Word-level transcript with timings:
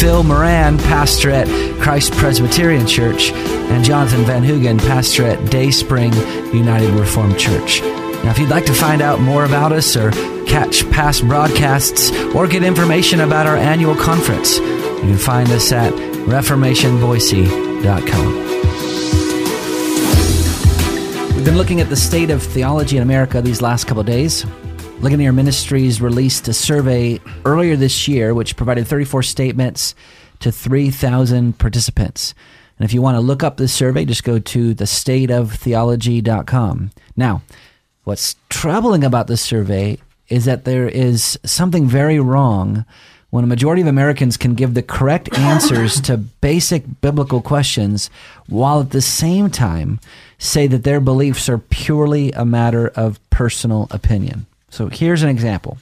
Phil 0.00 0.22
Moran, 0.22 0.78
pastor 0.78 1.30
at 1.30 1.46
Christ 1.80 2.12
Presbyterian 2.12 2.86
Church, 2.86 3.32
and 3.32 3.84
Jonathan 3.84 4.24
Van 4.24 4.42
Hugen, 4.42 4.78
pastor 4.78 5.24
at 5.24 5.50
Day 5.50 5.70
Spring 5.70 6.12
United 6.52 6.90
Reformed 6.90 7.38
Church. 7.38 7.80
Now, 7.80 8.30
if 8.30 8.38
you'd 8.38 8.50
like 8.50 8.66
to 8.66 8.74
find 8.74 9.02
out 9.02 9.20
more 9.20 9.44
about 9.44 9.72
us 9.72 9.96
or 9.96 10.10
catch 10.46 10.88
past 10.90 11.26
broadcasts 11.26 12.10
or 12.34 12.46
get 12.46 12.62
information 12.62 13.20
about 13.20 13.46
our 13.46 13.56
annual 13.56 13.94
conference, 13.94 14.58
you 14.58 15.00
can 15.00 15.18
find 15.18 15.50
us 15.50 15.72
at 15.72 15.92
reformationboise.com. 15.92 18.36
We've 21.34 21.44
been 21.44 21.56
looking 21.56 21.80
at 21.80 21.88
the 21.88 21.96
state 21.96 22.30
of 22.30 22.42
theology 22.42 22.96
in 22.96 23.02
America 23.02 23.42
these 23.42 23.60
last 23.60 23.86
couple 23.86 24.04
days. 24.04 24.46
Ligonier 25.02 25.32
Ministries 25.32 26.00
released 26.00 26.46
a 26.46 26.54
survey 26.54 27.20
earlier 27.44 27.74
this 27.74 28.06
year 28.06 28.32
which 28.34 28.54
provided 28.54 28.86
34 28.86 29.24
statements 29.24 29.96
to 30.38 30.52
3,000 30.52 31.58
participants. 31.58 32.34
And 32.78 32.84
if 32.84 32.94
you 32.94 33.02
want 33.02 33.16
to 33.16 33.20
look 33.20 33.42
up 33.42 33.56
this 33.56 33.72
survey, 33.72 34.04
just 34.04 34.22
go 34.22 34.38
to 34.38 34.76
thestateoftheology.com. 34.76 36.92
Now, 37.16 37.42
what's 38.04 38.36
troubling 38.48 39.02
about 39.02 39.26
this 39.26 39.42
survey 39.42 39.98
is 40.28 40.44
that 40.44 40.64
there 40.64 40.88
is 40.88 41.36
something 41.44 41.88
very 41.88 42.20
wrong 42.20 42.84
when 43.30 43.42
a 43.42 43.48
majority 43.48 43.82
of 43.82 43.88
Americans 43.88 44.36
can 44.36 44.54
give 44.54 44.74
the 44.74 44.84
correct 44.84 45.36
answers 45.36 46.00
to 46.02 46.16
basic 46.16 46.84
biblical 47.00 47.42
questions 47.42 48.08
while 48.46 48.78
at 48.78 48.90
the 48.90 49.02
same 49.02 49.50
time 49.50 49.98
say 50.38 50.68
that 50.68 50.84
their 50.84 51.00
beliefs 51.00 51.48
are 51.48 51.58
purely 51.58 52.30
a 52.32 52.44
matter 52.44 52.86
of 52.94 53.18
personal 53.30 53.88
opinion. 53.90 54.46
So 54.72 54.88
here's 54.88 55.22
an 55.22 55.28
example. 55.28 55.76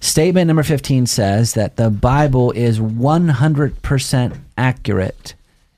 Statement 0.00 0.48
number 0.48 0.64
15 0.64 1.06
says 1.06 1.54
that 1.54 1.76
the 1.76 1.90
Bible 1.90 2.50
is 2.50 2.80
100% 2.80 4.38
accurate 4.58 5.34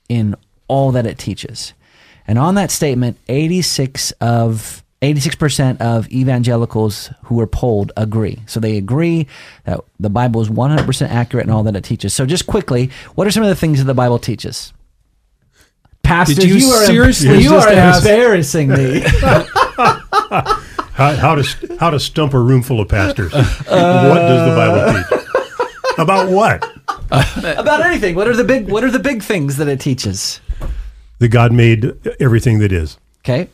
in 0.08 0.34
all 0.66 0.92
that 0.92 1.04
it 1.04 1.18
teaches. 1.18 1.74
And 2.26 2.38
on 2.38 2.54
that 2.54 2.70
statement, 2.70 3.18
86 3.28 4.12
of 4.12 4.82
86% 5.02 5.80
of 5.82 6.08
evangelicals 6.08 7.10
who 7.24 7.34
were 7.34 7.46
polled 7.46 7.92
agree. 7.98 8.40
So 8.46 8.60
they 8.60 8.78
agree 8.78 9.26
that 9.64 9.80
the 10.00 10.10
Bible 10.10 10.40
is 10.40 10.48
100% 10.48 11.08
accurate 11.10 11.46
in 11.46 11.52
all 11.52 11.64
that 11.64 11.76
it 11.76 11.84
teaches. 11.84 12.14
So 12.14 12.24
just 12.24 12.46
quickly, 12.46 12.90
what 13.14 13.26
are 13.26 13.30
some 13.30 13.42
of 13.42 13.50
the 13.50 13.54
things 13.54 13.78
that 13.78 13.84
the 13.84 13.94
Bible 13.94 14.18
teaches? 14.18 14.72
Pastors, 16.02 16.36
Did 16.36 16.62
you 16.62 16.70
are 16.70 16.86
seriously 16.86 17.42
you 17.42 17.54
are 17.54 17.68
embarrassing 17.70 18.70
me. 18.70 19.04
How, 20.96 21.14
how 21.14 21.34
to 21.34 21.76
how 21.78 21.90
to 21.90 22.00
stump 22.00 22.34
a 22.34 22.40
room 22.40 22.62
full 22.62 22.80
of 22.80 22.88
pastors? 22.88 23.32
what 23.32 23.44
does 23.44 24.48
the 24.48 24.56
Bible 24.56 24.80
uh, 24.80 25.02
teach? 25.02 25.98
About 25.98 26.30
what? 26.30 26.64
About 27.10 27.80
anything. 27.82 28.14
What 28.14 28.28
are 28.28 28.36
the 28.36 28.44
big 28.44 28.70
what 28.70 28.82
are 28.82 28.90
the 28.90 28.98
big 28.98 29.22
things 29.22 29.58
that 29.58 29.68
it 29.68 29.80
teaches? 29.80 30.40
That 31.18 31.28
God 31.28 31.52
made 31.52 31.92
everything 32.20 32.58
that 32.58 32.72
is. 32.72 32.98
Okay? 33.20 33.48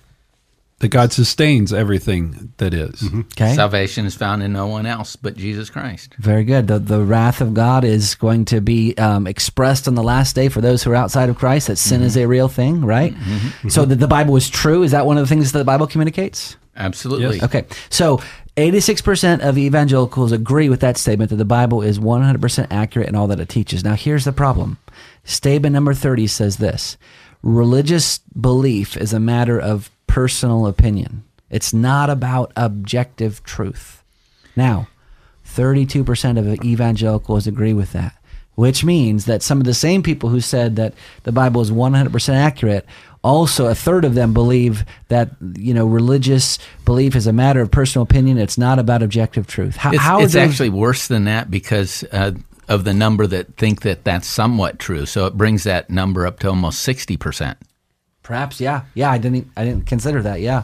that 0.83 0.89
God 0.89 1.12
sustains 1.12 1.73
everything 1.73 2.53
that 2.57 2.75
is. 2.75 3.03
Mm-hmm. 3.03 3.21
Okay. 3.21 3.55
Salvation 3.55 4.05
is 4.05 4.17
found 4.17 4.43
in 4.43 4.53
no 4.53 4.67
one 4.67 4.84
else 4.84 5.15
but 5.15 5.37
Jesus 5.37 5.71
Christ. 5.71 6.12
Very 6.19 6.43
good. 6.43 6.67
The, 6.67 6.81
the 6.81 7.03
wrath 7.03 7.41
of 7.41 7.55
God 7.55 7.84
is 7.84 8.17
going 8.17 8.47
to 8.47 8.61
be 8.61 8.97
um, 8.99 9.28
expressed 9.28 9.87
on 9.87 9.95
the 9.95 10.03
last 10.03 10.34
day 10.34 10.49
for 10.49 10.61
those 10.61 10.83
who 10.83 10.91
are 10.91 10.97
outside 10.97 11.28
of 11.28 11.39
Christ, 11.39 11.69
that 11.69 11.77
sin 11.77 12.03
is 12.03 12.15
mm-hmm. 12.15 12.25
a 12.25 12.27
real 12.27 12.49
thing, 12.49 12.84
right? 12.84 13.15
Mm-hmm. 13.15 13.69
So 13.69 13.84
that 13.84 13.97
the 13.97 14.09
Bible 14.09 14.34
is 14.34 14.50
true. 14.50 14.83
Is 14.83 14.91
that 14.91 15.06
one 15.06 15.19
of 15.19 15.22
the 15.22 15.28
things 15.28 15.53
that 15.53 15.59
the 15.59 15.65
Bible 15.65 15.87
communicates? 15.87 16.56
Absolutely. 16.77 17.37
Yes. 17.37 17.44
Okay. 17.44 17.65
So 17.91 18.21
86% 18.56 19.41
of 19.41 19.56
evangelicals 19.56 20.33
agree 20.33 20.69
with 20.69 20.81
that 20.81 20.97
statement 20.97 21.31
that 21.31 21.37
the 21.37 21.44
Bible 21.44 21.83
is 21.83 21.99
100% 21.99 22.66
accurate 22.71 23.09
in 23.09 23.15
all 23.15 23.27
that 23.28 23.41
it 23.41 23.49
teaches. 23.49 23.84
Now, 23.84 23.94
here's 23.94 24.25
the 24.25 24.33
problem. 24.33 24.78
Statement 25.25 25.72
number 25.72 25.94
30 25.94 26.27
says 26.27 26.56
this 26.56 26.97
religious 27.43 28.19
belief 28.19 28.97
is 28.97 29.12
a 29.12 29.21
matter 29.21 29.59
of 29.59 29.91
personal 30.06 30.66
opinion, 30.66 31.25
it's 31.50 31.72
not 31.72 32.10
about 32.10 32.53
objective 32.56 33.43
truth. 33.44 34.03
Now, 34.56 34.89
32% 35.47 36.39
of 36.39 36.65
evangelicals 36.65 37.47
agree 37.47 37.72
with 37.72 37.93
that, 37.93 38.15
which 38.55 38.85
means 38.85 39.25
that 39.25 39.43
some 39.43 39.59
of 39.59 39.65
the 39.65 39.75
same 39.75 40.03
people 40.03 40.29
who 40.29 40.41
said 40.41 40.77
that 40.77 40.95
the 41.25 41.33
Bible 41.33 41.61
is 41.61 41.71
100% 41.71 42.35
accurate 42.35 42.87
also 43.25 43.67
a 43.67 43.75
third 43.75 44.05
of 44.05 44.15
them 44.15 44.35
believe 44.35 44.85
that 45.07 45.31
you 45.57 45.73
know 45.73 45.87
religious 45.87 46.59
belief 46.85 47.15
is 47.15 47.29
a 47.29 47.33
matter 47.33 47.61
of 47.61 47.71
personal 47.71 48.03
opinion 48.03 48.37
it's 48.37 48.59
not 48.59 48.81
about 48.81 49.01
objective 49.01 49.47
truth 49.47 49.77
how, 49.77 49.93
It's, 49.93 50.03
how 50.03 50.21
it's 50.21 50.35
actually 50.35 50.71
worse 50.71 51.07
than 51.07 51.23
that 51.27 51.49
because 51.49 52.03
uh, 52.11 52.33
of 52.69 52.85
the 52.85 52.95
number 52.95 53.27
that 53.27 53.57
think 53.57 53.83
that 53.83 54.05
that's 54.05 54.27
somewhat 54.27 54.79
true. 54.79 55.07
So 55.07 55.27
it 55.27 55.37
brings 55.37 55.65
that 55.65 55.91
number 55.91 56.27
up 56.27 56.39
to 56.41 56.49
almost 56.49 56.87
60%. 56.87 57.57
perhaps 58.23 58.61
yeah 58.61 58.83
yeah 58.95 59.11
i 59.11 59.19
didn't 59.19 59.49
i 59.57 59.65
didn't 59.65 59.87
consider 59.87 60.23
that 60.23 60.41
yeah 60.41 60.63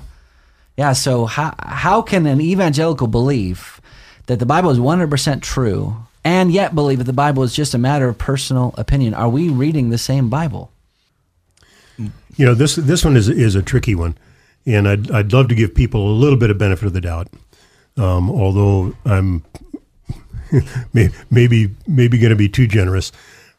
yeah 0.76 0.92
so 0.92 1.26
how 1.26 1.54
how 1.58 2.00
can 2.00 2.24
an 2.26 2.40
evangelical 2.40 3.08
believe 3.08 3.80
that 4.26 4.38
the 4.38 4.46
bible 4.46 4.70
is 4.70 4.78
100% 4.78 5.42
true 5.42 5.96
and 6.24 6.52
yet 6.52 6.74
believe 6.74 6.98
that 6.98 7.04
the 7.04 7.12
bible 7.12 7.42
is 7.42 7.54
just 7.54 7.74
a 7.74 7.78
matter 7.78 8.08
of 8.08 8.18
personal 8.18 8.74
opinion. 8.76 9.14
Are 9.14 9.28
we 9.28 9.48
reading 9.48 9.90
the 9.90 9.98
same 9.98 10.28
bible? 10.28 10.70
You 11.96 12.46
know 12.46 12.54
this 12.54 12.76
this 12.76 13.04
one 13.04 13.16
is 13.16 13.28
is 13.28 13.54
a 13.54 13.62
tricky 13.62 13.94
one, 13.94 14.16
and 14.64 14.88
I'd 14.88 15.10
I'd 15.10 15.32
love 15.32 15.48
to 15.48 15.54
give 15.54 15.74
people 15.74 16.08
a 16.10 16.14
little 16.14 16.38
bit 16.38 16.50
of 16.50 16.58
benefit 16.58 16.86
of 16.86 16.92
the 16.92 17.00
doubt, 17.00 17.28
um, 17.96 18.30
although 18.30 18.94
I'm 19.04 19.44
maybe 20.92 21.74
maybe 21.86 22.18
going 22.18 22.30
to 22.30 22.36
be 22.36 22.48
too 22.48 22.68
generous, 22.68 23.10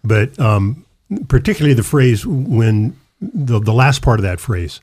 but 0.03 0.39
um, 0.39 0.85
particularly 1.27 1.73
the 1.73 1.83
phrase 1.83 2.25
when 2.25 2.95
the 3.21 3.59
the 3.59 3.73
last 3.73 4.01
part 4.01 4.19
of 4.19 4.23
that 4.23 4.39
phrase. 4.39 4.79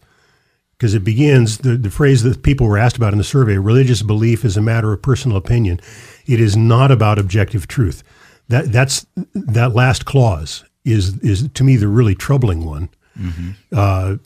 Because 0.79 0.95
it 0.95 1.05
begins 1.05 1.59
the, 1.59 1.77
the 1.77 1.91
phrase 1.91 2.23
that 2.23 2.43
people 2.43 2.67
were 2.67 2.77
asked 2.77 2.97
about 2.99 3.13
in 3.13 3.19
the 3.19 3.25
survey: 3.25 3.57
religious 3.57 4.03
belief 4.03 4.45
is 4.45 4.57
a 4.57 4.63
matter 4.63 4.93
of 4.93 5.01
personal 5.01 5.37
opinion. 5.39 5.81
It 6.27 6.39
is 6.41 6.57
not 6.57 6.91
about 6.91 7.19
objective 7.19 7.67
truth. 7.67 8.03
That 8.49 8.73
that's 8.73 9.07
that 9.35 9.75
last 9.75 10.05
clause 10.05 10.65
is 10.85 11.19
is 11.21 11.49
to 11.55 11.65
me 11.65 11.77
the 11.77 11.89
really 11.89 12.15
troubling 12.15 12.65
one 12.67 12.91
uh, 13.75 14.17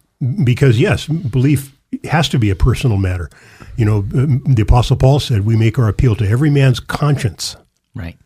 because 0.45 0.81
yes, 0.81 1.07
belief 1.07 1.73
has 2.05 2.29
to 2.31 2.39
be 2.39 2.51
a 2.51 2.57
personal 2.57 2.97
matter. 2.99 3.31
You 3.77 3.85
know, 3.85 3.99
um, 3.99 4.43
the 4.45 4.63
Apostle 4.63 4.97
Paul 4.97 5.21
said, 5.21 5.47
"We 5.47 5.57
make 5.57 5.79
our 5.79 5.89
appeal 5.89 6.17
to 6.17 6.29
every 6.29 6.51
man's 6.51 6.81
conscience 6.81 7.57
Right. 7.95 8.17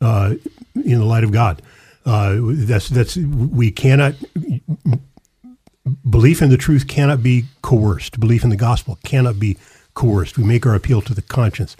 in 0.00 0.98
the 1.00 1.04
light 1.04 1.24
of 1.24 1.32
God." 1.32 1.62
Uh, 2.06 2.36
that's 2.40 2.88
that's 2.88 3.16
we 3.16 3.72
cannot 3.72 4.14
belief 6.08 6.42
in 6.42 6.50
the 6.50 6.56
truth 6.56 6.86
cannot 6.86 7.22
be 7.22 7.44
coerced. 7.62 8.18
Belief 8.18 8.44
in 8.44 8.50
the 8.50 8.56
gospel 8.56 8.98
cannot 9.04 9.38
be 9.38 9.56
coerced. 9.94 10.36
We 10.36 10.44
make 10.44 10.66
our 10.66 10.74
appeal 10.74 11.00
to 11.02 11.14
the 11.14 11.22
conscience. 11.22 11.76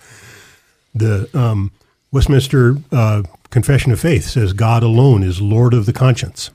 The 0.95 1.29
um, 1.39 1.73
Westminster 2.13 2.77
uh, 2.93 3.23
Confession 3.51 3.93
of 3.93 4.01
Faith 4.01 4.25
says 4.25 4.53
God 4.53 4.83
alone 4.83 5.23
is 5.23 5.41
Lord 5.41 5.75
of 5.75 5.87
the 5.87 5.93
conscience, 5.93 6.51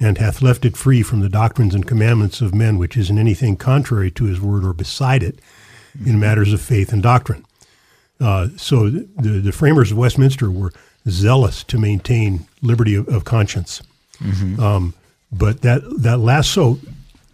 and 0.00 0.18
hath 0.18 0.42
left 0.42 0.64
it 0.64 0.76
free 0.76 1.02
from 1.02 1.20
the 1.20 1.28
doctrines 1.28 1.74
and 1.74 1.86
commandments 1.86 2.40
of 2.40 2.54
men, 2.54 2.78
which 2.78 2.96
is 2.96 3.10
in 3.10 3.18
anything 3.18 3.56
contrary 3.56 4.10
to 4.12 4.24
his 4.24 4.40
word 4.40 4.64
or 4.64 4.72
beside 4.72 5.22
it, 5.22 5.38
in 6.06 6.18
matters 6.18 6.52
of 6.52 6.60
faith 6.60 6.92
and 6.92 7.02
doctrine. 7.02 7.44
Uh, 8.18 8.48
so 8.56 8.88
the, 8.88 9.40
the 9.42 9.52
framers 9.52 9.90
of 9.92 9.98
Westminster 9.98 10.50
were 10.50 10.72
zealous 11.08 11.64
to 11.64 11.78
maintain 11.78 12.46
liberty 12.62 12.94
of, 12.94 13.08
of 13.08 13.24
conscience. 13.24 13.82
Um, 14.60 14.94
but 15.32 15.62
that 15.62 15.82
that 16.02 16.18
last 16.18 16.50
so, 16.50 16.78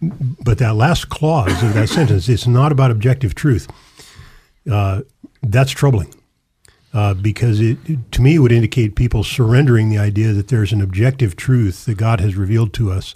but 0.01 0.57
that 0.59 0.75
last 0.75 1.09
clause 1.09 1.61
of 1.63 1.73
that 1.73 1.89
sentence, 1.89 2.29
it's 2.29 2.47
not 2.47 2.71
about 2.71 2.91
objective 2.91 3.35
truth. 3.35 3.67
Uh, 4.69 5.01
that's 5.41 5.71
troubling 5.71 6.13
uh, 6.93 7.13
because 7.13 7.59
it, 7.59 7.77
to 8.11 8.21
me, 8.21 8.39
would 8.39 8.51
indicate 8.51 8.95
people 8.95 9.23
surrendering 9.23 9.89
the 9.89 9.97
idea 9.97 10.33
that 10.33 10.47
there's 10.47 10.71
an 10.71 10.81
objective 10.81 11.35
truth 11.35 11.85
that 11.85 11.97
God 11.97 12.19
has 12.19 12.35
revealed 12.35 12.73
to 12.73 12.91
us, 12.91 13.13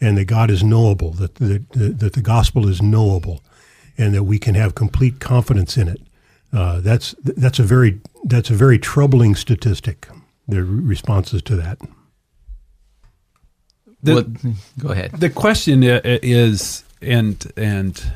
and 0.00 0.18
that 0.18 0.26
God 0.26 0.50
is 0.50 0.62
knowable, 0.62 1.12
that 1.12 1.36
that, 1.36 1.70
that 1.72 2.12
the 2.12 2.22
gospel 2.22 2.68
is 2.68 2.82
knowable, 2.82 3.42
and 3.96 4.14
that 4.14 4.24
we 4.24 4.38
can 4.38 4.54
have 4.54 4.74
complete 4.74 5.20
confidence 5.20 5.76
in 5.76 5.88
it. 5.88 6.00
Uh, 6.52 6.80
that's 6.80 7.14
that's 7.22 7.58
a 7.58 7.62
very 7.64 8.00
that's 8.24 8.50
a 8.50 8.54
very 8.54 8.78
troubling 8.78 9.34
statistic. 9.34 10.08
The 10.46 10.64
responses 10.64 11.42
to 11.42 11.56
that. 11.56 11.78
The, 14.02 14.14
Well, 14.14 14.54
go 14.78 14.88
ahead. 14.90 15.12
the 15.12 15.30
question 15.30 15.82
is, 15.82 16.84
and 17.02 17.52
and 17.56 18.12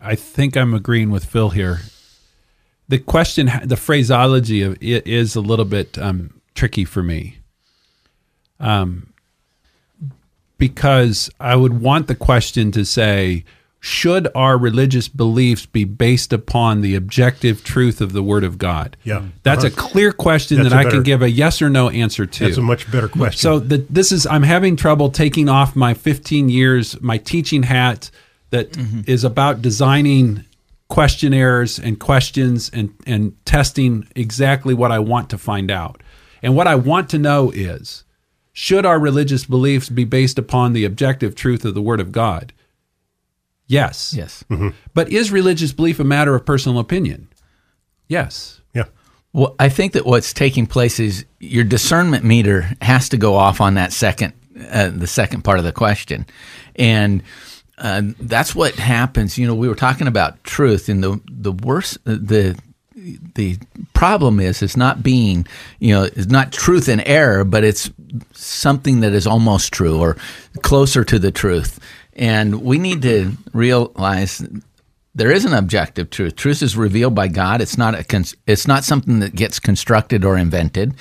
I 0.00 0.14
think 0.14 0.56
I'm 0.56 0.74
agreeing 0.74 1.10
with 1.10 1.24
Phil 1.24 1.50
here. 1.50 1.80
The 2.88 2.98
question, 2.98 3.50
the 3.64 3.76
phraseology 3.76 4.62
of 4.62 4.78
it 4.82 5.06
is 5.06 5.36
a 5.36 5.40
little 5.40 5.66
bit 5.66 5.98
um, 5.98 6.40
tricky 6.54 6.84
for 6.84 7.02
me. 7.02 7.38
Um, 8.60 9.12
because 10.56 11.30
I 11.38 11.54
would 11.54 11.80
want 11.80 12.08
the 12.08 12.14
question 12.14 12.72
to 12.72 12.84
say, 12.84 13.44
should 13.80 14.26
our 14.34 14.58
religious 14.58 15.06
beliefs 15.06 15.64
be 15.64 15.84
based 15.84 16.32
upon 16.32 16.80
the 16.80 16.96
objective 16.96 17.62
truth 17.62 18.00
of 18.00 18.12
the 18.12 18.22
Word 18.22 18.42
of 18.42 18.58
God? 18.58 18.96
Yeah. 19.04 19.22
That's 19.44 19.64
Uh-huh. 19.64 19.72
a 19.72 19.76
clear 19.76 20.12
question 20.12 20.56
That's 20.58 20.70
that 20.70 20.76
I 20.78 20.82
better- 20.82 20.96
can 20.96 21.02
give 21.04 21.22
a 21.22 21.30
yes 21.30 21.62
or 21.62 21.70
no 21.70 21.88
answer 21.88 22.26
to. 22.26 22.44
That's 22.44 22.56
a 22.56 22.62
much 22.62 22.90
better 22.90 23.06
question. 23.08 23.38
So 23.38 23.58
the, 23.60 23.84
this 23.88 24.10
is 24.10 24.26
I'm 24.26 24.42
having 24.42 24.74
trouble 24.74 25.10
taking 25.10 25.48
off 25.48 25.76
my 25.76 25.94
15 25.94 26.48
years 26.48 27.00
my 27.00 27.18
teaching 27.18 27.62
hat 27.62 28.10
that 28.50 28.76
is 29.06 29.22
about 29.24 29.62
designing 29.62 30.44
questionnaires 30.88 31.78
and 31.78 32.00
questions 32.00 32.70
and 32.72 32.90
and 33.06 33.32
testing 33.44 34.08
exactly 34.16 34.74
what 34.74 34.90
I 34.90 34.98
want 34.98 35.30
to 35.30 35.38
find 35.38 35.70
out. 35.70 36.02
And 36.42 36.56
what 36.56 36.66
I 36.66 36.74
want 36.74 37.08
to 37.10 37.18
know 37.18 37.50
is 37.54 38.04
should 38.52 38.84
our 38.86 38.98
religious 38.98 39.44
beliefs 39.44 39.88
be 39.88 40.04
based 40.04 40.38
upon 40.38 40.72
the 40.72 40.84
objective 40.84 41.34
truth 41.36 41.64
of 41.64 41.74
the 41.74 41.82
word 41.82 42.00
of 42.00 42.10
God? 42.10 42.52
Yes. 43.68 44.14
Yes. 44.14 44.44
But 44.94 45.10
is 45.10 45.30
religious 45.30 45.72
belief 45.72 46.00
a 46.00 46.04
matter 46.04 46.34
of 46.34 46.44
personal 46.44 46.78
opinion? 46.78 47.28
Yes. 48.08 48.60
yeah. 48.74 48.84
Well, 49.32 49.54
I 49.58 49.68
think 49.68 49.92
that 49.92 50.06
what's 50.06 50.32
taking 50.32 50.66
place 50.66 50.98
is 50.98 51.26
your 51.38 51.64
discernment 51.64 52.24
meter 52.24 52.70
has 52.80 53.10
to 53.10 53.18
go 53.18 53.34
off 53.34 53.60
on 53.60 53.74
that 53.74 53.92
second, 53.92 54.32
uh, 54.70 54.88
the 54.88 55.06
second 55.06 55.42
part 55.42 55.58
of 55.58 55.64
the 55.64 55.72
question, 55.72 56.26
and 56.76 57.22
uh, 57.76 58.02
that's 58.20 58.54
what 58.54 58.74
happens. 58.76 59.36
You 59.38 59.46
know, 59.46 59.54
we 59.54 59.68
were 59.68 59.74
talking 59.74 60.06
about 60.06 60.42
truth, 60.44 60.88
and 60.88 61.04
the 61.04 61.20
the 61.30 61.52
worst 61.52 61.98
the 62.04 62.58
the 63.34 63.58
problem 63.92 64.40
is 64.40 64.62
it's 64.62 64.76
not 64.76 65.02
being 65.02 65.46
you 65.78 65.94
know 65.94 66.04
it's 66.04 66.26
not 66.26 66.50
truth 66.50 66.88
and 66.88 67.02
error, 67.06 67.44
but 67.44 67.64
it's 67.64 67.90
something 68.32 69.00
that 69.00 69.12
is 69.12 69.26
almost 69.26 69.72
true 69.72 70.00
or 70.00 70.16
closer 70.62 71.04
to 71.04 71.18
the 71.18 71.30
truth, 71.30 71.78
and 72.18 72.62
we 72.62 72.78
need 72.78 73.02
to 73.02 73.32
realize 73.52 74.44
there 75.14 75.32
is 75.32 75.44
an 75.44 75.52
objective 75.52 76.10
truth. 76.10 76.36
Truth 76.36 76.62
is 76.62 76.76
revealed 76.76 77.14
by 77.14 77.28
God. 77.28 77.60
It's 77.60 77.78
not 77.78 77.94
a 77.94 78.24
it's 78.46 78.68
not 78.68 78.84
something 78.84 79.20
that 79.20 79.34
gets 79.34 79.58
constructed 79.58 80.24
or 80.24 80.36
invented. 80.36 80.94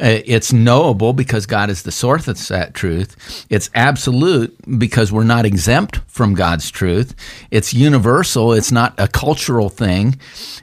Uh, 0.00 0.18
it's 0.24 0.52
knowable 0.52 1.12
because 1.12 1.46
God 1.46 1.70
is 1.70 1.82
the 1.82 1.92
source 1.92 2.26
of 2.26 2.48
that 2.48 2.74
truth. 2.74 3.46
It's 3.50 3.70
absolute 3.74 4.56
because 4.78 5.12
we're 5.12 5.22
not 5.24 5.44
exempt 5.44 6.00
from 6.08 6.34
God's 6.34 6.70
truth. 6.70 7.14
It's 7.50 7.74
universal. 7.74 8.52
It's 8.52 8.72
not 8.72 8.94
a 8.98 9.06
cultural 9.06 9.68
thing. 9.68 10.18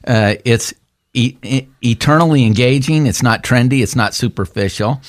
Uh, 0.06 0.36
it's 0.44 0.74
e- 1.14 1.68
eternally 1.82 2.44
engaging. 2.44 3.06
It's 3.06 3.24
not 3.24 3.44
trendy. 3.44 3.82
It's 3.82 3.96
not 3.96 4.14
superficial. 4.14 5.02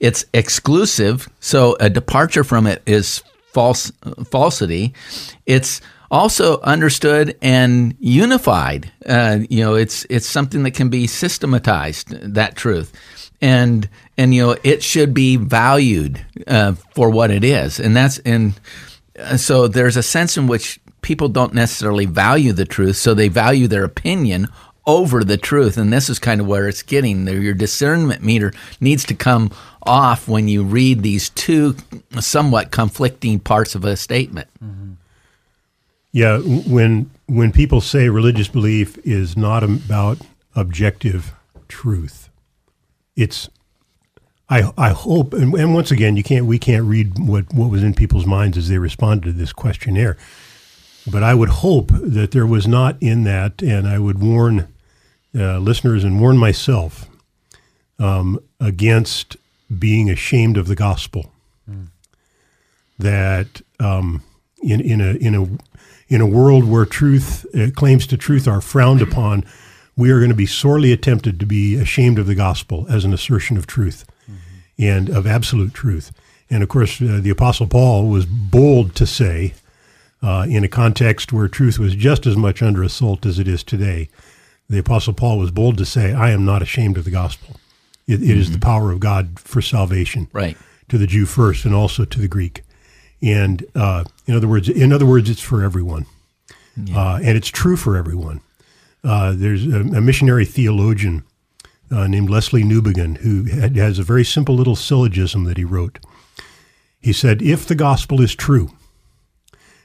It's 0.00 0.26
exclusive. 0.34 1.28
So 1.40 1.76
a 1.80 1.88
departure 1.88 2.44
from 2.44 2.66
it 2.66 2.82
is 2.84 3.22
false 3.58 3.90
falsity. 4.30 4.94
It's 5.44 5.80
also 6.12 6.60
understood 6.60 7.36
and 7.42 7.96
unified. 7.98 8.92
Uh, 9.04 9.40
you 9.50 9.64
know, 9.64 9.74
it's 9.74 10.06
it's 10.08 10.28
something 10.28 10.62
that 10.62 10.74
can 10.74 10.90
be 10.90 11.08
systematized. 11.08 12.10
That 12.34 12.54
truth, 12.54 12.92
and 13.40 13.88
and 14.16 14.32
you 14.32 14.46
know, 14.46 14.56
it 14.62 14.84
should 14.84 15.12
be 15.12 15.34
valued 15.34 16.24
uh, 16.46 16.74
for 16.94 17.10
what 17.10 17.32
it 17.32 17.42
is, 17.42 17.80
and 17.80 17.96
that's 17.96 18.20
and 18.20 18.54
uh, 19.18 19.36
so 19.36 19.66
there's 19.66 19.96
a 19.96 20.04
sense 20.04 20.36
in 20.36 20.46
which 20.46 20.78
people 21.02 21.28
don't 21.28 21.52
necessarily 21.52 22.06
value 22.06 22.52
the 22.52 22.64
truth, 22.64 22.94
so 22.94 23.12
they 23.12 23.26
value 23.26 23.66
their 23.66 23.82
opinion 23.82 24.46
over 24.88 25.22
the 25.22 25.36
truth, 25.36 25.76
and 25.76 25.92
this 25.92 26.08
is 26.08 26.18
kind 26.18 26.40
of 26.40 26.46
where 26.46 26.66
it's 26.66 26.82
getting. 26.82 27.28
Your 27.28 27.52
discernment 27.52 28.24
meter 28.24 28.52
needs 28.80 29.04
to 29.04 29.14
come 29.14 29.52
off 29.82 30.26
when 30.26 30.48
you 30.48 30.64
read 30.64 31.02
these 31.02 31.28
two 31.28 31.76
somewhat 32.18 32.70
conflicting 32.70 33.38
parts 33.38 33.74
of 33.74 33.84
a 33.84 33.96
statement. 33.96 34.48
Mm-hmm. 34.64 34.92
Yeah, 36.10 36.38
when 36.38 37.10
when 37.26 37.52
people 37.52 37.82
say 37.82 38.08
religious 38.08 38.48
belief 38.48 38.96
is 39.06 39.36
not 39.36 39.62
about 39.62 40.18
objective 40.56 41.32
truth, 41.68 42.30
it's 43.14 43.50
I 44.48 44.72
I 44.78 44.88
hope 44.88 45.34
and, 45.34 45.52
and 45.52 45.74
once 45.74 45.90
again 45.90 46.16
you 46.16 46.22
can't 46.22 46.46
we 46.46 46.58
can't 46.58 46.86
read 46.86 47.18
what 47.18 47.52
what 47.52 47.68
was 47.70 47.82
in 47.82 47.92
people's 47.92 48.24
minds 48.24 48.56
as 48.56 48.70
they 48.70 48.78
responded 48.78 49.26
to 49.26 49.32
this 49.32 49.52
questionnaire, 49.52 50.16
but 51.06 51.22
I 51.22 51.34
would 51.34 51.50
hope 51.50 51.90
that 51.92 52.30
there 52.30 52.46
was 52.46 52.66
not 52.66 52.96
in 53.02 53.24
that, 53.24 53.62
and 53.62 53.86
I 53.86 53.98
would 53.98 54.18
warn 54.22 54.66
uh, 55.34 55.58
listeners 55.58 56.04
and 56.04 56.20
warn 56.20 56.36
myself 56.36 57.08
um, 57.98 58.38
against 58.60 59.36
being 59.78 60.10
ashamed 60.10 60.56
of 60.56 60.66
the 60.66 60.74
gospel. 60.76 61.32
That 62.98 63.62
um, 63.78 64.22
in 64.62 64.80
in 64.80 65.00
a 65.00 65.12
in 65.14 65.34
a 65.34 65.46
in 66.08 66.20
a 66.20 66.26
world 66.26 66.64
where 66.64 66.84
truth 66.84 67.46
uh, 67.54 67.70
claims 67.76 68.06
to 68.08 68.16
truth 68.16 68.48
are 68.48 68.60
frowned 68.60 69.02
upon, 69.02 69.44
we 69.96 70.10
are 70.10 70.18
going 70.18 70.30
to 70.30 70.34
be 70.34 70.46
sorely 70.46 70.96
tempted 70.96 71.38
to 71.38 71.46
be 71.46 71.76
ashamed 71.76 72.18
of 72.18 72.26
the 72.26 72.34
gospel 72.34 72.86
as 72.88 73.04
an 73.04 73.12
assertion 73.12 73.56
of 73.56 73.66
truth 73.66 74.04
and 74.78 75.10
of 75.10 75.26
absolute 75.26 75.74
truth. 75.74 76.10
And 76.50 76.62
of 76.62 76.68
course, 76.68 77.00
uh, 77.00 77.20
the 77.20 77.30
Apostle 77.30 77.66
Paul 77.66 78.08
was 78.08 78.26
bold 78.26 78.94
to 78.96 79.06
say, 79.06 79.54
uh, 80.22 80.46
in 80.48 80.64
a 80.64 80.68
context 80.68 81.32
where 81.32 81.48
truth 81.48 81.78
was 81.78 81.94
just 81.94 82.26
as 82.26 82.36
much 82.36 82.62
under 82.62 82.82
assault 82.82 83.26
as 83.26 83.38
it 83.38 83.46
is 83.46 83.62
today, 83.62 84.08
the 84.68 84.78
Apostle 84.78 85.12
Paul 85.14 85.38
was 85.38 85.50
bold 85.50 85.78
to 85.78 85.86
say, 85.86 86.12
"I 86.12 86.30
am 86.30 86.44
not 86.44 86.62
ashamed 86.62 86.96
of 86.96 87.04
the 87.04 87.10
gospel. 87.10 87.56
It, 88.06 88.22
it 88.22 88.36
is 88.38 88.52
the 88.52 88.58
power 88.58 88.90
of 88.90 89.00
God 89.00 89.38
for 89.38 89.60
salvation." 89.62 90.28
Right. 90.32 90.56
to 90.88 90.98
the 90.98 91.06
Jew 91.06 91.26
first 91.26 91.64
and 91.64 91.74
also 91.74 92.04
to 92.04 92.18
the 92.20 92.28
Greek. 92.28 92.62
And 93.20 93.64
uh, 93.74 94.04
in 94.26 94.34
other 94.34 94.48
words, 94.48 94.68
in 94.68 94.92
other 94.92 95.06
words, 95.06 95.28
it's 95.28 95.40
for 95.40 95.62
everyone, 95.62 96.06
uh, 96.94 97.16
and 97.16 97.36
it's 97.36 97.48
true 97.48 97.76
for 97.76 97.96
everyone. 97.96 98.40
Uh, 99.04 99.32
there's 99.36 99.66
a, 99.66 99.80
a 99.80 100.00
missionary 100.00 100.44
theologian 100.44 101.24
uh, 101.90 102.06
named 102.06 102.28
Lesslie 102.28 102.64
Newbigin 102.64 103.18
who 103.18 103.44
had, 103.44 103.76
has 103.76 103.98
a 103.98 104.02
very 104.02 104.24
simple 104.24 104.54
little 104.54 104.76
syllogism 104.76 105.44
that 105.44 105.56
he 105.56 105.64
wrote. 105.64 105.98
He 107.00 107.12
said, 107.12 107.42
"If 107.42 107.66
the 107.66 107.74
gospel 107.74 108.20
is 108.20 108.34
true, 108.34 108.70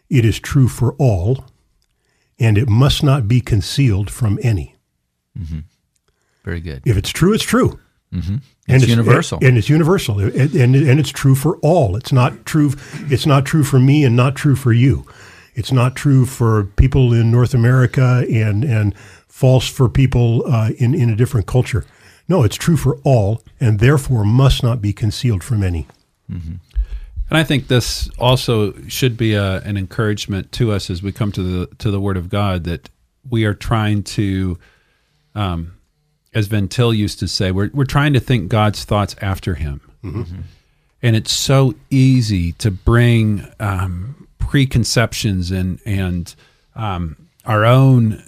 it 0.10 0.24
is 0.26 0.40
true 0.40 0.68
for 0.68 0.94
all, 0.94 1.46
and 2.40 2.58
it 2.58 2.70
must 2.70 3.04
not 3.04 3.28
be 3.28 3.42
concealed 3.42 4.10
from 4.12 4.40
any. 4.44 4.73
Mm-hmm. 5.38 5.60
Very 6.44 6.60
good. 6.60 6.84
If 6.86 6.98
it's 6.98 7.10
true, 7.10 7.34
it's 7.34 7.44
true." 7.44 7.80
Mm-hmm. 8.14 8.36
It's 8.68 8.88
universal. 8.88 9.40
and, 9.42 9.58
it's 9.58 9.70
universal, 9.70 10.20
and, 10.20 10.54
and 10.54 10.76
and 10.76 11.00
it's 11.00 11.10
true 11.10 11.36
for 11.36 11.58
all. 11.58 11.96
It's 11.96 12.14
not 12.14 12.46
true. 12.46 12.74
It's 13.10 13.26
not 13.26 13.46
true 13.46 13.64
for 13.64 13.80
me, 13.80 14.06
and 14.06 14.16
not 14.16 14.36
true 14.36 14.56
for 14.56 14.72
you. 14.72 15.06
It's 15.56 15.72
not 15.72 15.96
true 15.96 16.26
for 16.26 16.64
people 16.64 17.14
in 17.14 17.32
North 17.32 17.54
America, 17.54 18.26
and 18.30 18.64
and 18.64 18.96
false 19.28 19.68
for 19.68 19.90
people 19.90 20.44
uh, 20.46 20.70
in 20.78 20.94
in 20.94 21.10
a 21.10 21.16
different 21.16 21.48
culture. 21.48 21.86
No, 22.30 22.44
it's 22.44 22.56
true 22.56 22.78
for 22.78 23.00
all, 23.04 23.42
and 23.60 23.80
therefore 23.80 24.24
must 24.24 24.64
not 24.64 24.82
be 24.82 24.94
concealed 24.94 25.44
from 25.44 25.64
any. 25.64 25.88
Mm-hmm. 26.32 26.56
And 27.30 27.38
I 27.38 27.44
think 27.44 27.68
this 27.68 28.10
also 28.20 28.74
should 28.88 29.18
be 29.18 29.34
a, 29.34 29.60
an 29.62 29.76
encouragement 29.76 30.52
to 30.54 30.72
us 30.72 30.90
as 30.90 31.02
we 31.02 31.12
come 31.12 31.32
to 31.34 31.42
the 31.42 31.76
to 31.78 31.92
the 31.92 32.00
Word 32.00 32.16
of 32.16 32.30
God 32.30 32.64
that 32.66 32.90
we 33.30 33.46
are 33.46 33.54
trying 33.54 34.04
to, 34.04 34.58
um, 35.36 35.74
as 36.34 36.48
Van 36.48 36.68
Til 36.68 36.94
used 36.94 37.20
to 37.20 37.28
say, 37.28 37.52
we're 37.52 37.70
we're 37.74 37.86
trying 37.86 38.14
to 38.14 38.20
think 38.20 38.50
God's 38.50 38.84
thoughts 38.86 39.16
after 39.22 39.56
Him, 39.56 39.82
and 41.02 41.16
it's 41.16 41.32
so 41.32 41.76
easy 41.90 42.52
to 42.54 42.72
bring 42.72 43.48
um, 43.60 44.28
preconceptions 44.40 45.52
and 45.52 45.80
and 45.86 46.34
um, 46.76 47.18
our 47.46 47.66
own 47.66 48.24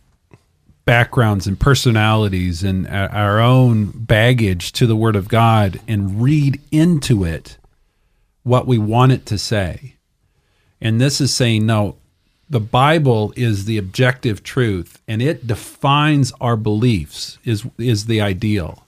backgrounds 0.86 1.48
and 1.48 1.60
personalities 1.60 2.64
and 2.64 2.88
our- 2.88 3.10
our 3.10 3.40
own 3.40 3.86
baggage 3.96 4.72
to 4.74 4.86
the 4.86 4.96
Word 4.96 5.16
of 5.16 5.28
God 5.28 5.80
and 5.88 6.22
read 6.22 6.60
into 6.72 7.24
it 7.24 7.58
what 8.44 8.68
we 8.68 8.78
want 8.78 9.12
it 9.12 9.26
to 9.28 9.38
say. 9.40 9.96
And 10.80 11.02
this 11.02 11.20
is 11.20 11.34
saying, 11.34 11.66
no, 11.66 11.96
the 12.50 12.60
Bible 12.60 13.34
is 13.36 13.66
the 13.66 13.78
objective 13.78 14.44
truth 14.44 15.02
and 15.08 15.22
it 15.22 15.48
defines 15.48 16.32
our 16.40 16.56
beliefs, 16.56 17.38
is, 17.44 17.66
is 17.78 18.06
the 18.06 18.22
ideal. 18.22 18.86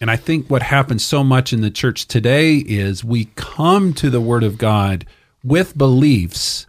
And 0.00 0.10
I 0.10 0.16
think 0.16 0.48
what 0.48 0.62
happens 0.62 1.04
so 1.04 1.22
much 1.22 1.52
in 1.52 1.60
the 1.60 1.70
church 1.70 2.06
today 2.06 2.56
is 2.56 3.04
we 3.04 3.26
come 3.36 3.92
to 3.94 4.08
the 4.08 4.20
Word 4.20 4.42
of 4.42 4.56
God 4.56 5.06
with 5.44 5.76
beliefs 5.76 6.66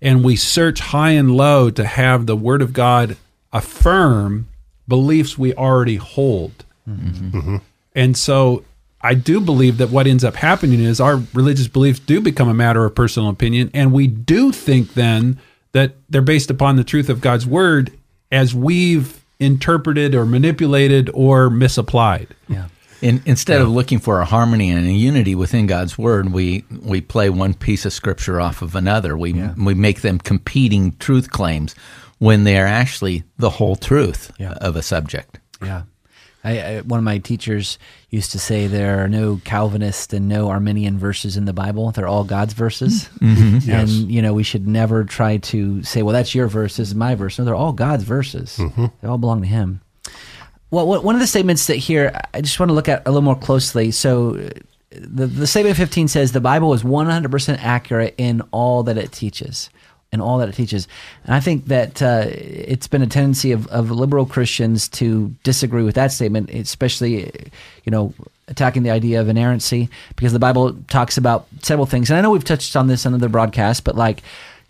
and 0.00 0.22
we 0.22 0.36
search 0.36 0.80
high 0.80 1.10
and 1.10 1.30
low 1.30 1.70
to 1.70 1.84
have 1.84 2.26
the 2.26 2.36
Word 2.36 2.62
of 2.62 2.72
God 2.72 3.16
affirm 3.52 4.48
beliefs 4.86 5.36
we 5.36 5.54
already 5.54 5.96
hold. 5.96 6.64
Mm-hmm. 6.88 7.38
Mm-hmm. 7.38 7.56
And 7.94 8.16
so 8.16 8.64
I 9.00 9.14
do 9.14 9.40
believe 9.40 9.78
that 9.78 9.90
what 9.90 10.06
ends 10.06 10.24
up 10.24 10.34
happening 10.36 10.80
is 10.80 11.00
our 11.00 11.22
religious 11.32 11.68
beliefs 11.68 12.00
do 12.00 12.20
become 12.20 12.48
a 12.48 12.54
matter 12.54 12.84
of 12.84 12.94
personal 12.94 13.28
opinion. 13.28 13.70
And 13.72 13.92
we 13.92 14.06
do 14.08 14.50
think 14.52 14.94
then 14.94 15.38
that 15.72 15.94
they're 16.08 16.22
based 16.22 16.50
upon 16.50 16.76
the 16.76 16.84
truth 16.84 17.08
of 17.08 17.20
God's 17.20 17.46
word 17.46 17.92
as 18.32 18.54
we've 18.54 19.24
interpreted 19.38 20.14
or 20.14 20.26
manipulated 20.26 21.10
or 21.14 21.48
misapplied. 21.48 22.28
Yeah. 22.48 22.66
In, 23.00 23.22
instead 23.26 23.60
of 23.60 23.68
looking 23.68 24.00
for 24.00 24.20
a 24.20 24.24
harmony 24.24 24.70
and 24.70 24.84
a 24.84 24.92
unity 24.92 25.36
within 25.36 25.68
God's 25.68 25.96
word, 25.96 26.32
we 26.32 26.64
we 26.82 27.00
play 27.00 27.30
one 27.30 27.54
piece 27.54 27.86
of 27.86 27.92
scripture 27.92 28.40
off 28.40 28.60
of 28.60 28.74
another. 28.74 29.16
We 29.16 29.34
we 29.56 29.74
make 29.74 30.00
them 30.00 30.18
competing 30.18 30.96
truth 30.96 31.30
claims 31.30 31.76
when 32.18 32.42
they 32.42 32.58
are 32.58 32.66
actually 32.66 33.22
the 33.38 33.50
whole 33.50 33.76
truth 33.76 34.32
Yeah. 34.40 34.54
of 34.54 34.74
a 34.74 34.82
subject. 34.82 35.38
Yeah. 35.62 35.82
I, 36.44 36.60
I, 36.60 36.80
one 36.82 36.98
of 36.98 37.04
my 37.04 37.18
teachers 37.18 37.78
used 38.10 38.30
to 38.32 38.38
say 38.38 38.66
there 38.68 39.02
are 39.02 39.08
no 39.08 39.40
Calvinist 39.44 40.12
and 40.12 40.28
no 40.28 40.48
Arminian 40.50 40.96
verses 40.98 41.36
in 41.36 41.44
the 41.46 41.52
Bible. 41.52 41.90
They're 41.90 42.06
all 42.06 42.24
God's 42.24 42.54
verses. 42.54 43.08
Mm-hmm. 43.18 43.70
And, 43.70 43.88
Yes. 43.88 43.90
you 43.90 44.22
know, 44.22 44.32
we 44.32 44.44
should 44.44 44.66
never 44.68 45.04
try 45.04 45.38
to 45.38 45.82
say, 45.82 46.02
well, 46.02 46.12
that's 46.12 46.34
your 46.34 46.46
verse, 46.46 46.76
this 46.76 46.88
is 46.88 46.94
my 46.94 47.14
verse. 47.16 47.38
No, 47.38 47.44
they're 47.44 47.54
all 47.54 47.72
God's 47.72 48.04
verses. 48.04 48.56
Mm-hmm. 48.58 48.86
They 49.02 49.08
all 49.08 49.18
belong 49.18 49.42
to 49.42 49.48
Him. 49.48 49.80
Well, 50.70 50.86
one 51.02 51.14
of 51.14 51.20
the 51.20 51.26
statements 51.26 51.66
that 51.66 51.76
here, 51.76 52.18
I 52.34 52.40
just 52.40 52.60
want 52.60 52.70
to 52.70 52.74
look 52.74 52.88
at 52.88 53.02
a 53.06 53.10
little 53.10 53.22
more 53.22 53.38
closely. 53.38 53.90
So, 53.90 54.50
the, 54.90 55.26
the 55.26 55.46
statement 55.46 55.76
15 55.76 56.08
says 56.08 56.32
the 56.32 56.40
Bible 56.40 56.72
is 56.74 56.82
100% 56.82 57.58
accurate 57.60 58.14
in 58.18 58.42
all 58.52 58.82
that 58.84 58.96
it 58.98 59.12
teaches. 59.12 59.70
In 60.10 60.22
all 60.22 60.38
that 60.38 60.48
it 60.48 60.54
teaches. 60.54 60.88
And 61.24 61.34
I 61.34 61.40
think 61.40 61.66
that 61.66 62.00
uh, 62.00 62.24
it's 62.28 62.88
been 62.88 63.02
a 63.02 63.06
tendency 63.06 63.52
of, 63.52 63.66
of 63.66 63.90
liberal 63.90 64.24
Christians 64.24 64.88
to 64.88 65.28
disagree 65.42 65.82
with 65.82 65.96
that 65.96 66.12
statement, 66.12 66.48
especially, 66.48 67.30
you 67.84 67.90
know, 67.90 68.14
attacking 68.46 68.84
the 68.84 68.90
idea 68.90 69.20
of 69.20 69.28
inerrancy, 69.28 69.90
because 70.16 70.32
the 70.32 70.38
Bible 70.38 70.74
talks 70.88 71.18
about 71.18 71.46
several 71.60 71.84
things. 71.84 72.08
And 72.08 72.16
I 72.16 72.22
know 72.22 72.30
we've 72.30 72.42
touched 72.42 72.74
on 72.74 72.86
this 72.86 73.04
on 73.04 73.12
other 73.12 73.28
broadcasts, 73.28 73.82
but 73.82 73.96
like, 73.96 74.22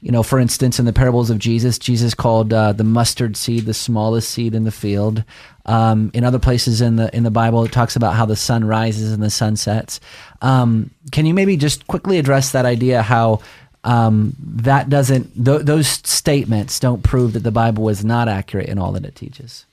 you 0.03 0.11
know, 0.11 0.25
for 0.25 0.41
instance, 0.41 0.81
in 0.81 0.87
the 0.87 0.93
parables 0.93 1.31
of 1.31 1.39
Jesus, 1.39 1.79
Jesus 1.79 2.15
called 2.15 2.53
uh, 2.53 2.73
the 2.73 2.83
mustard 2.83 3.37
seed 3.37 3.65
the 3.65 3.75
smallest 3.75 4.31
seed 4.31 4.57
in 4.57 4.65
the 4.65 4.73
field. 4.73 5.23
Um, 5.67 6.11
in 6.15 6.25
other 6.25 6.41
places 6.41 6.81
in 6.81 6.97
the 6.97 7.15
in 7.17 7.23
the 7.23 7.31
Bible, 7.31 7.63
it 7.65 7.71
talks 7.71 7.95
about 7.95 8.15
how 8.15 8.27
the 8.27 8.37
sun 8.37 8.65
rises 8.65 9.13
and 9.13 9.23
the 9.23 9.31
sun 9.31 9.55
sets. 9.55 10.01
Um, 10.43 10.91
can 11.13 11.27
you 11.27 11.35
maybe 11.35 11.57
just 11.57 11.87
quickly 11.87 12.19
address 12.19 12.51
that 12.53 12.65
idea? 12.65 13.03
How 13.03 13.41
um, 13.85 14.35
that 14.41 14.89
doesn't 14.89 15.45
th- 15.45 15.63
those 15.63 15.89
statements 15.89 16.81
don't 16.81 17.03
prove 17.03 17.33
that 17.35 17.43
the 17.43 17.53
Bible 17.53 17.89
is 17.89 18.05
not 18.05 18.29
accurate 18.29 18.69
in 18.69 18.79
all 18.79 18.93
that 18.93 19.05
it 19.05 19.15
teaches. 19.15 19.65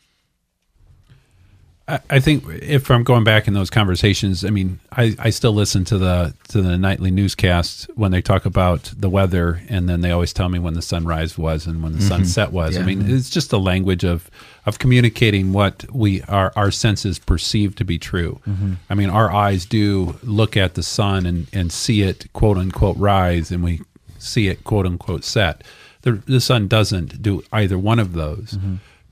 I, 1.88 2.00
I 2.10 2.20
think 2.20 2.44
if 2.62 2.90
I'm 2.90 3.04
going 3.04 3.24
back 3.24 3.48
in 3.48 3.54
those 3.54 3.70
conversations, 3.70 4.44
I 4.44 4.50
mean, 4.50 4.80
I, 4.92 5.16
I 5.20 5.30
still 5.30 5.54
listen 5.54 5.86
to 5.86 5.98
the 5.98 6.34
to 6.50 6.62
the 6.62 6.78
nightly 6.78 7.12
newscasts 7.12 7.88
when 7.96 8.12
they 8.12 8.22
talk 8.22 8.46
about 8.46 8.92
the 8.98 9.10
weather, 9.10 9.62
and 9.70 9.88
then 9.88 10.02
they 10.02 10.12
always 10.12 10.34
tell 10.34 10.50
me 10.50 10.60
when 10.60 10.74
the 10.74 10.82
sunrise 10.82 11.38
was 11.38 11.68
and 11.68 11.84
when 11.84 11.94
the 11.94 12.02
sunset 12.02 12.52
was. 12.52 12.78
I 12.78 12.84
mean, 12.84 13.10
it's 13.10 13.30
just 13.30 13.50
the 13.50 13.60
language 13.60 14.04
of 14.04 14.30
of 14.66 14.80
communicating 14.80 15.54
what 15.54 15.86
we 15.92 16.22
our 16.24 16.52
our 16.56 16.72
senses 16.72 17.20
perceive 17.20 17.76
to 17.76 17.86
be 17.86 18.00
true. 18.00 18.40
I 18.90 18.96
mean, 18.96 19.10
our 19.10 19.32
eyes 19.32 19.66
do 19.66 20.18
look 20.24 20.58
at 20.58 20.74
the 20.74 20.84
sun 20.84 21.26
and 21.26 21.48
and 21.54 21.72
see 21.72 22.02
it 22.02 22.32
quote 22.34 22.58
unquote 22.58 22.98
rise, 22.98 23.52
and 23.52 23.64
we 23.64 23.82
see 24.20 24.48
it 24.48 24.64
quote 24.64 24.86
unquote 24.86 25.24
set. 25.24 25.64
The 26.02 26.14
the 26.14 26.40
sun 26.42 26.68
doesn't 26.68 27.22
do 27.22 27.44
either 27.52 27.78
one 27.78 28.00
of 28.00 28.14
those, 28.14 28.58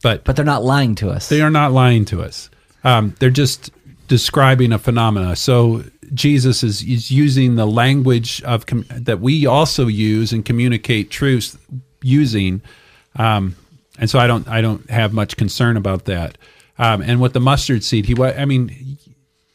but 0.02 0.24
But 0.24 0.36
they're 0.36 0.46
not 0.46 0.64
lying 0.64 0.96
to 0.96 1.10
us. 1.10 1.30
they 1.30 1.42
are 1.42 1.50
not 1.52 1.72
lying 1.72 2.06
to 2.06 2.22
us. 2.22 2.50
Um, 2.84 3.16
they're 3.20 3.30
just 3.30 3.72
describing 4.08 4.72
a 4.74 4.78
phenomena. 4.78 5.36
So 5.36 5.84
Jesus 6.14 6.64
is, 6.64 6.84
is 6.84 7.10
using 7.10 7.56
the 7.56 7.66
language 7.66 8.44
of 8.44 8.66
com- 8.66 8.86
that 8.90 9.20
we 9.22 9.46
also 9.46 9.88
use 9.88 10.32
and 10.34 10.44
communicate 10.46 11.10
truths 11.10 11.58
using. 12.02 12.62
Um, 13.16 13.56
and 13.98 14.10
so 14.10 14.20
I 14.20 14.28
don't 14.28 14.48
I 14.48 14.62
don't 14.62 14.88
have 14.90 15.14
much 15.14 15.38
concern 15.38 15.78
about 15.78 16.06
that. 16.06 16.38
Um, 16.78 17.02
and 17.02 17.22
with 17.22 17.34
the 17.34 17.40
mustard 17.40 17.84
seed, 17.84 18.06
he 18.06 18.16
I 18.22 18.46
mean, 18.46 18.98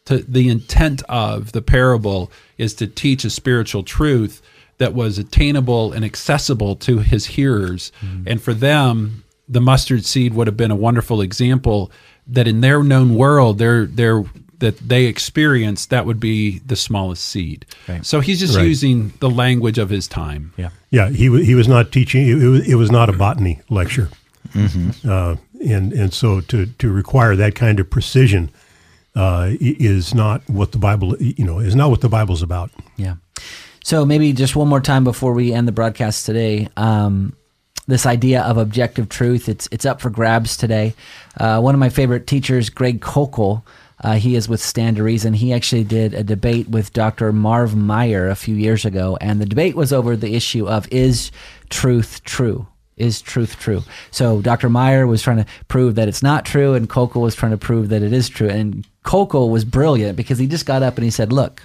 to, 0.07 0.19
the 0.19 0.49
intent 0.49 1.03
of 1.09 1.53
the 1.53 1.63
parable 1.63 2.33
is 2.57 2.75
to 2.75 2.87
teach 2.87 3.25
a 3.25 3.31
spiritual 3.31 3.83
truth 3.83 4.41
that 4.79 4.95
was 4.95 5.19
attainable 5.19 5.93
and 5.93 6.05
accessible 6.05 6.75
to 6.77 6.99
his 6.99 7.27
hearers. 7.27 7.93
And 8.27 8.41
for 8.41 8.55
them, 8.55 9.25
the 9.49 9.61
mustard 9.61 10.05
seed 10.05 10.35
would 10.35 10.47
have 10.47 10.57
been 10.57 10.71
a 10.71 10.77
wonderful 10.77 11.21
example 11.21 11.91
that 12.27 12.47
in 12.49 12.61
their 12.61 12.83
known 12.83 13.15
world, 13.15 13.59
their 13.59 13.87
their 13.87 14.25
that 14.61 14.77
they 14.79 15.05
experienced, 15.07 15.89
that 15.91 16.05
would 16.05 16.19
be 16.19 16.59
the 16.67 16.75
smallest 16.75 17.25
seed. 17.25 17.65
Right. 17.89 18.05
So 18.05 18.19
he's 18.21 18.41
just 18.41 18.57
Right. 18.57 18.67
using 18.67 19.13
the 19.21 19.31
language 19.31 19.79
of 19.79 19.89
his 19.89 20.09
time. 20.09 20.53
yeah. 20.57 20.71
Yeah, 20.91 21.11
he 21.11 21.29
wa- 21.29 21.39
he 21.39 21.55
was 21.55 21.69
not 21.69 21.93
teaching. 21.93 22.27
It 22.27 22.35
was, 22.37 22.69
it 22.69 22.75
was 22.77 22.91
not 22.91 23.09
a 23.09 23.13
botany 23.13 23.61
lecture, 23.71 24.09
uh, 25.09 25.37
and 25.65 25.93
and 25.93 26.13
so 26.13 26.41
to 26.41 26.67
to 26.67 26.91
require 26.91 27.37
that 27.37 27.55
kind 27.55 27.81
of 27.81 27.91
precision 27.91 28.51
uh, 29.15 29.51
is 29.61 30.15
not 30.15 30.49
what 30.49 30.73
the 30.73 30.79
Bible 30.79 31.17
you 31.21 31.45
know 31.45 31.59
is 31.59 31.75
not 31.75 31.91
what 31.91 32.01
the 32.01 32.09
Bible's 32.09 32.43
about. 32.43 32.71
Yeah. 32.97 33.17
So 33.89 34.05
maybe 34.05 34.35
just 34.35 34.55
one 34.55 34.69
more 34.69 34.83
time 34.83 35.03
before 35.03 35.33
we 35.33 35.55
end 35.55 35.67
the 35.67 35.73
broadcast 35.73 36.27
today. 36.27 36.69
Um, 36.77 37.35
this 37.87 38.05
idea 38.05 38.43
of 38.43 38.59
objective 38.59 39.09
truth, 39.09 39.49
it's 39.49 39.67
it's 39.73 39.87
up 39.87 40.03
for 40.03 40.11
grabs 40.11 40.59
today. 40.59 40.93
Uh, 41.39 41.63
one 41.63 41.75
of 41.75 41.79
my 41.79 41.89
favorite 41.89 42.27
teachers, 42.27 42.69
Greg 42.69 43.01
Koukl, 43.01 43.63
uh, 44.05 44.17
he 44.17 44.37
is 44.37 44.47
with 44.47 44.61
Stand 44.61 44.99
to 44.99 45.03
Reason. 45.03 45.33
He 45.33 45.55
actually 45.55 45.85
did 45.85 46.13
a 46.13 46.23
debate 46.23 46.69
with 46.69 46.93
Dr. 46.93 47.33
Marv 47.33 47.75
Meyer 47.75 48.29
a 48.29 48.37
few 48.37 48.55
years 48.55 48.85
ago, 48.85 49.17
and 49.23 49.41
the 49.41 49.47
debate 49.47 49.75
was 49.75 49.91
over 49.91 50.17
the 50.17 50.35
issue 50.35 50.69
of 50.69 50.87
is 50.93 51.31
truth 51.71 52.23
true? 52.25 52.67
Is 52.99 53.23
truth 53.23 53.59
true? 53.59 53.85
So 54.11 54.43
Dr. 54.43 54.69
Meyer 54.69 55.07
was 55.07 55.23
trying 55.23 55.39
to 55.39 55.47
prove 55.69 55.95
that 55.95 56.09
it's 56.09 56.23
not 56.23 56.45
true, 56.45 56.75
and 56.75 56.91
Koukl 56.91 57.23
was 57.23 57.35
trying 57.35 57.53
to 57.53 57.57
prove 57.57 57.89
that 57.89 58.03
it 58.03 58.13
is 58.13 58.29
true. 58.29 58.51
And 58.51 58.87
Koukl 59.07 59.49
was 59.49 59.65
brilliant 59.65 60.19
because 60.19 60.39
he 60.39 60.47
just 60.47 60.67
got 60.67 60.83
up 60.83 60.97
and 60.97 61.05
he 61.05 61.11
said, 61.11 61.33
"Look, 61.33 61.63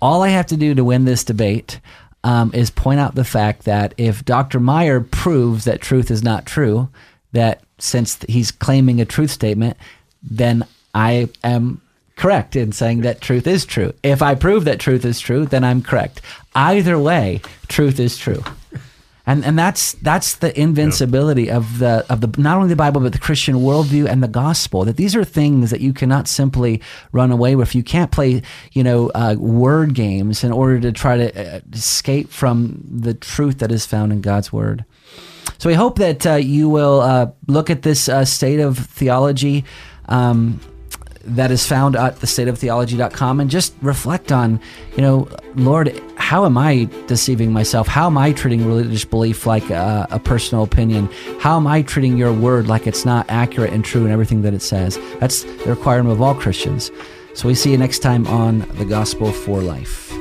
all 0.00 0.22
I 0.22 0.28
have 0.28 0.46
to 0.46 0.56
do 0.56 0.74
to 0.74 0.84
win 0.84 1.04
this 1.04 1.24
debate 1.24 1.80
um, 2.24 2.50
is 2.54 2.70
point 2.70 3.00
out 3.00 3.14
the 3.14 3.24
fact 3.24 3.64
that 3.64 3.94
if 3.96 4.24
Dr. 4.24 4.60
Meyer 4.60 5.00
proves 5.00 5.64
that 5.64 5.80
truth 5.80 6.10
is 6.10 6.22
not 6.22 6.46
true, 6.46 6.88
that 7.32 7.62
since 7.78 8.18
he's 8.28 8.50
claiming 8.50 9.00
a 9.00 9.04
truth 9.04 9.30
statement, 9.30 9.76
then 10.22 10.64
I 10.94 11.28
am 11.44 11.80
correct 12.16 12.56
in 12.56 12.72
saying 12.72 13.02
that 13.02 13.20
truth 13.20 13.46
is 13.46 13.64
true. 13.64 13.92
If 14.02 14.20
I 14.20 14.34
prove 14.34 14.64
that 14.64 14.80
truth 14.80 15.04
is 15.04 15.20
true, 15.20 15.46
then 15.46 15.62
I'm 15.62 15.82
correct. 15.82 16.20
Either 16.54 16.98
way, 16.98 17.40
truth 17.68 18.00
is 18.00 18.16
true. 18.16 18.42
And 19.28 19.44
and 19.44 19.58
that's 19.58 19.92
that's 19.92 20.36
the 20.36 20.58
invincibility 20.58 21.50
of 21.50 21.80
the 21.80 22.06
of 22.08 22.22
the 22.22 22.40
not 22.40 22.56
only 22.56 22.70
the 22.70 22.76
Bible 22.76 23.02
but 23.02 23.12
the 23.12 23.18
Christian 23.18 23.56
worldview 23.56 24.08
and 24.08 24.22
the 24.22 24.28
gospel. 24.28 24.86
That 24.86 24.96
these 24.96 25.14
are 25.14 25.22
things 25.22 25.70
that 25.70 25.82
you 25.82 25.92
cannot 25.92 26.28
simply 26.28 26.80
run 27.12 27.30
away 27.30 27.54
with. 27.54 27.74
You 27.74 27.82
can't 27.82 28.10
play 28.10 28.40
you 28.72 28.82
know 28.82 29.10
uh, 29.14 29.36
word 29.38 29.92
games 29.92 30.44
in 30.44 30.50
order 30.50 30.80
to 30.80 30.92
try 30.92 31.18
to 31.18 31.56
uh, 31.56 31.60
escape 31.74 32.30
from 32.30 32.82
the 32.90 33.12
truth 33.12 33.58
that 33.58 33.70
is 33.70 33.84
found 33.84 34.12
in 34.12 34.22
God's 34.22 34.50
word. 34.50 34.86
So 35.58 35.68
we 35.68 35.74
hope 35.74 35.98
that 35.98 36.26
uh, 36.26 36.34
you 36.36 36.70
will 36.70 37.02
uh, 37.02 37.30
look 37.48 37.68
at 37.68 37.82
this 37.82 38.08
uh, 38.08 38.24
state 38.24 38.60
of 38.60 38.78
theology. 38.78 39.66
Um, 40.06 40.58
that 41.24 41.50
is 41.50 41.66
found 41.66 41.94
at 41.94 42.16
thestateoftheology.com 42.16 43.40
and 43.40 43.50
just 43.50 43.74
reflect 43.82 44.32
on, 44.32 44.58
you 44.96 45.02
know, 45.02 45.28
Lord, 45.56 46.00
how 46.28 46.44
am 46.44 46.58
I 46.58 46.90
deceiving 47.06 47.54
myself? 47.54 47.88
How 47.88 48.04
am 48.04 48.18
I 48.18 48.32
treating 48.32 48.66
religious 48.66 49.02
belief 49.02 49.46
like 49.46 49.70
a, 49.70 50.06
a 50.10 50.18
personal 50.18 50.62
opinion? 50.62 51.08
How 51.40 51.56
am 51.56 51.66
I 51.66 51.80
treating 51.80 52.18
your 52.18 52.34
word 52.34 52.66
like 52.66 52.86
it's 52.86 53.06
not 53.06 53.24
accurate 53.30 53.72
and 53.72 53.82
true 53.82 54.04
in 54.04 54.12
everything 54.12 54.42
that 54.42 54.52
it 54.52 54.60
says? 54.60 54.98
That's 55.20 55.44
the 55.44 55.70
requirement 55.70 56.12
of 56.12 56.20
all 56.20 56.34
Christians. 56.34 56.90
So 57.32 57.48
we 57.48 57.54
see 57.54 57.70
you 57.70 57.78
next 57.78 58.00
time 58.00 58.26
on 58.26 58.58
The 58.76 58.84
Gospel 58.84 59.32
for 59.32 59.62
Life. 59.62 60.12